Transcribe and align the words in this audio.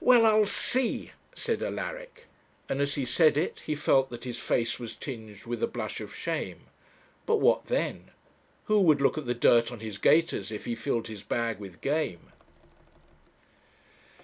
'Well, 0.00 0.26
I'll 0.26 0.46
see,' 0.46 1.12
said 1.32 1.62
Alaric; 1.62 2.26
and 2.68 2.80
as 2.80 2.96
he 2.96 3.04
said 3.04 3.36
it, 3.36 3.60
he 3.66 3.76
felt 3.76 4.10
that 4.10 4.24
his 4.24 4.36
face 4.36 4.80
was 4.80 4.96
tinged 4.96 5.46
with 5.46 5.62
a 5.62 5.68
blush 5.68 6.00
of 6.00 6.12
shame. 6.12 6.62
But 7.24 7.36
what 7.36 7.66
then? 7.66 8.10
Who 8.64 8.82
would 8.82 9.00
look 9.00 9.16
at 9.16 9.26
the 9.26 9.32
dirt 9.34 9.70
on 9.70 9.78
his 9.78 9.96
gaiters, 9.96 10.50
if 10.50 10.64
he 10.64 10.74
filled 10.74 11.06
his 11.06 11.22
bag 11.22 11.60
with 11.60 11.80
game? 11.82 12.32